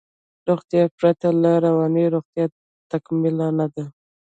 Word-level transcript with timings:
روغتیا 0.47 0.83
پرته 0.97 1.27
له 1.41 1.51
روانی 1.65 2.05
روغتیا 2.15 2.45
تکمیل 2.91 3.35
نده 3.59 3.83